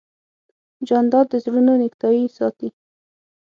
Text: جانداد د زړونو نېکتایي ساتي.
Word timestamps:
جانداد 0.87 1.25
د 1.29 1.33
زړونو 1.43 1.73
نېکتایي 1.81 2.25
ساتي. 2.37 2.69